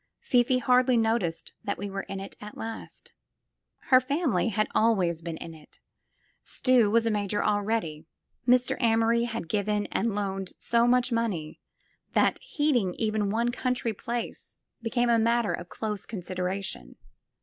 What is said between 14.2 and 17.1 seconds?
SQUARE PEGGY place became a matter of close consideration.